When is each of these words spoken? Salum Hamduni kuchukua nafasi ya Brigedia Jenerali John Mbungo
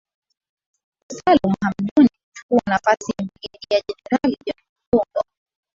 Salum 1.17 1.53
Hamduni 1.63 2.09
kuchukua 2.25 2.61
nafasi 2.67 3.11
ya 3.19 3.25
Brigedia 3.25 3.81
Jenerali 3.95 4.37
John 4.45 4.63
Mbungo 4.91 5.23